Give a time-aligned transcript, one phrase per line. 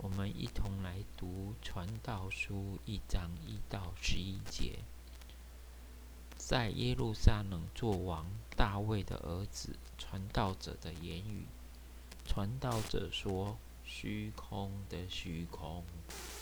[0.00, 1.26] 我们一同来读
[1.60, 2.54] 《传道书》
[2.86, 4.78] 一章一到十一节。
[6.36, 8.24] 在耶路撒冷作王
[8.56, 11.46] 大卫的儿子传道者的言语。
[12.24, 15.84] 传道者说：“虚空的虚空，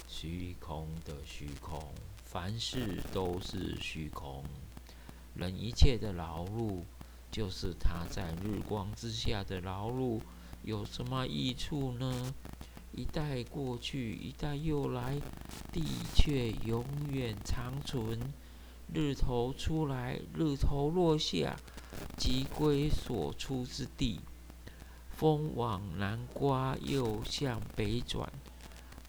[0.06, 1.94] 虚空的虚空，
[2.26, 4.44] 凡事都是虚空。
[5.34, 6.82] 人一切的劳碌，
[7.32, 10.20] 就是他在日光之下的劳碌，
[10.62, 12.34] 有什么益处呢？”
[12.96, 15.20] 一代过去，一代又来，
[15.70, 16.82] 地却永
[17.12, 18.18] 远长存。
[18.94, 21.56] 日头出来，日头落下，
[22.16, 24.20] 即归所出之地。
[25.10, 28.32] 风往南刮，又向北转，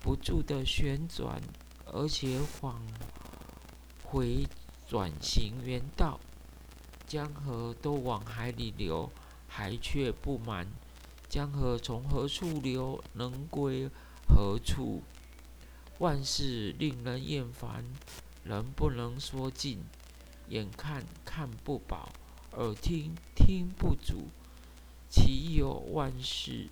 [0.02, 1.42] 不住的旋转，
[1.86, 2.82] 而且往
[4.04, 4.46] 回
[4.86, 6.20] 转行原道。
[7.06, 9.10] 江河都往海里流，
[9.48, 10.68] 海却不满。
[11.38, 13.88] 江河从何处流，能归
[14.28, 15.04] 何处？
[16.00, 17.86] 万事令人厌烦，
[18.44, 19.84] 人不能说尽。
[20.50, 22.12] 眼看看不饱，
[22.54, 24.30] 耳听听不足。
[25.12, 26.70] 岂有万事？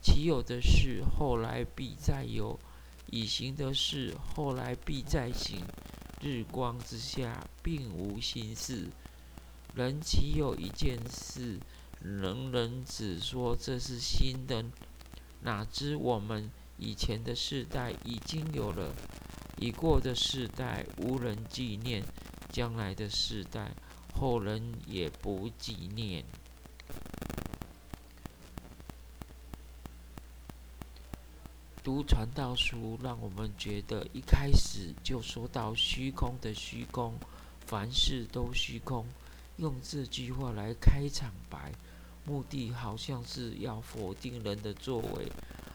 [0.00, 2.58] 岂有的事后来必再有？
[3.10, 5.60] 已行的事后来必再行。
[6.22, 8.88] 日光之下并无新事。
[9.74, 11.60] 人岂有一件事？
[12.06, 14.64] 人人只说这是新的，
[15.40, 16.48] 哪知我们
[16.78, 18.94] 以前的世代已经有了，
[19.58, 22.04] 已过的世代无人纪念，
[22.48, 23.72] 将来的世代
[24.14, 26.24] 后人也不纪念。
[31.82, 37.18] 读传道书，让我们觉得一开始就说到虚空的虚空，
[37.66, 39.06] 凡事都虚空，
[39.56, 41.72] 用这句话来开场白。
[42.26, 45.30] 目的好像是要否定人的作为，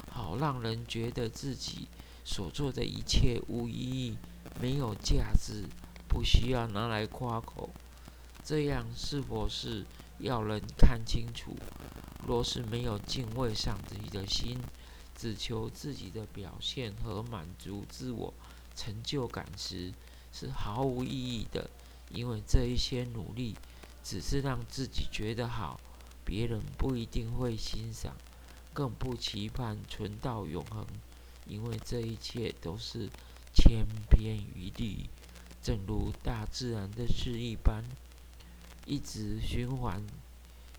[0.09, 1.87] 好让人觉得自己
[2.25, 4.17] 所做的一切无意义、
[4.59, 5.65] 没有价值，
[6.09, 7.69] 不需要拿来夸口。
[8.43, 9.85] 这样是否是
[10.19, 11.55] 要人看清楚？
[12.27, 14.59] 若是没有敬畏上帝的心，
[15.15, 18.33] 只求自己的表现和满足自我
[18.75, 19.93] 成就感时，
[20.33, 21.69] 是毫无意义的。
[22.09, 23.55] 因为这一些努力，
[24.03, 25.79] 只是让自己觉得好。
[26.31, 28.15] 别人不一定会欣赏，
[28.71, 30.87] 更不期盼存到永恒，
[31.45, 33.09] 因为这一切都是
[33.53, 35.09] 千篇一律，
[35.61, 37.83] 正如大自然的事一般，
[38.85, 40.01] 一直循环，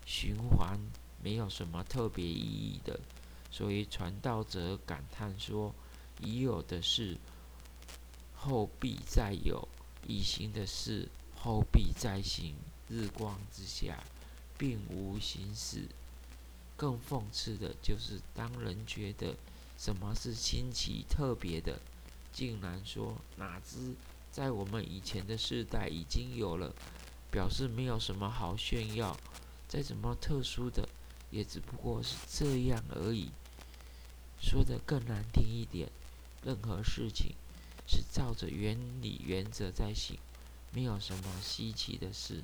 [0.07, 0.79] 循环，
[1.21, 2.99] 没有什么特别意义的。
[3.51, 5.71] 所以传道者感叹说
[6.19, 7.15] ：“已有的事，
[8.33, 9.67] 后必再有；
[10.07, 12.55] 已行的事，后必再行。
[12.89, 14.03] 日光之下。”
[14.57, 15.87] 并无形式。
[16.75, 19.35] 更讽刺的就是，当人觉得
[19.77, 21.79] 什么是新奇特别的，
[22.31, 23.93] 竟然说哪知
[24.31, 26.73] 在我们以前的世代已经有了，
[27.31, 29.15] 表示没有什么好炫耀。
[29.67, 30.87] 再怎么特殊的，
[31.31, 33.29] 也只不过是这样而已。
[34.41, 35.89] 说的更难听一点，
[36.43, 37.33] 任何事情
[37.87, 40.17] 是照着原理原则在行，
[40.71, 42.43] 没有什么稀奇的事。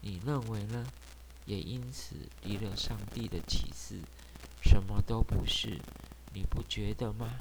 [0.00, 0.90] 你认为呢？
[1.48, 4.02] 也因此离了上帝的启示，
[4.62, 5.80] 什么都不是，
[6.34, 7.38] 你不觉得吗？